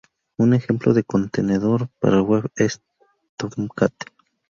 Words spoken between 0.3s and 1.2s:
Un ejemplo de